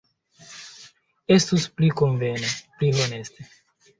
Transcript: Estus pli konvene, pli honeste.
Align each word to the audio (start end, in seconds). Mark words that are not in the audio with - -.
Estus 1.35 1.67
pli 1.77 1.91
konvene, 2.01 2.49
pli 2.79 2.93
honeste. 3.01 3.49